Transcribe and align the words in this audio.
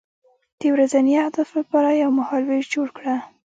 د 0.59 0.61
ورځني 0.73 1.13
اهدافو 1.23 1.53
لپاره 1.61 1.89
یو 2.03 2.11
مهالویش 2.19 2.65
جوړ 2.75 2.87
کړه. 2.97 3.15